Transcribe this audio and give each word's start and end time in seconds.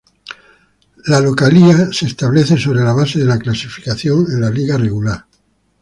La 1.05 1.19
localía 1.19 1.91
se 1.93 2.07
establece 2.07 2.57
sobre 2.57 2.81
la 2.81 2.91
base 2.93 3.19
de 3.19 3.25
la 3.25 3.37
clasificación 3.37 4.25
en 4.31 4.41
la 4.41 4.49
liga 4.49 4.75
regular. 4.75 5.27